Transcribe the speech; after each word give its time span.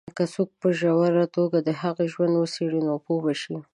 که 0.17 0.23
څوک 0.33 0.49
په 0.61 0.67
ژوره 0.79 1.25
توګه 1.35 1.57
د 1.67 1.69
هغه 1.81 2.03
ژوند 2.11 2.33
وڅېـړي، 2.37 2.81
نو 2.87 2.93
پوه 3.05 3.19
به 3.23 3.33
شي. 3.41 3.55